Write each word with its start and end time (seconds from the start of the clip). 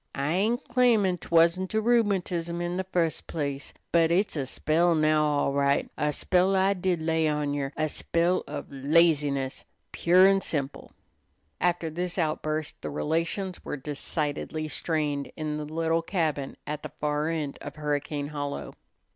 I 0.15 0.33
ain't 0.33 0.67
claimin' 0.67 1.19
't 1.19 1.27
wasn't 1.29 1.71
rheumatism 1.75 2.59
in 2.59 2.77
the 2.77 2.83
fust 2.85 3.27
place, 3.27 3.71
but 3.91 4.09
it's 4.09 4.35
a 4.35 4.47
spell 4.47 4.95
now, 4.95 5.23
all 5.23 5.53
right 5.53 5.91
a 5.95 6.11
spell 6.11 6.55
I 6.55 6.73
did 6.73 6.99
lay 7.03 7.27
on 7.27 7.53
yer, 7.53 7.71
a 7.77 7.87
spell 7.87 8.43
of 8.47 8.65
laziness 8.71 9.63
pure 9.91 10.25
an' 10.27 10.41
simple!" 10.41 10.93
After 11.59 11.91
this 11.91 12.17
outburst 12.17 12.81
the 12.81 12.89
relations 12.89 13.63
were 13.63 13.77
decidedly 13.77 14.67
strained 14.67 15.31
in 15.37 15.57
the 15.57 15.65
little 15.65 16.01
cabin 16.01 16.57
at 16.65 16.81
the 16.81 16.89
far 16.99 17.29
end 17.29 17.59
of 17.61 17.75
Hurricane 17.75 18.29
Hollow. 18.29 18.73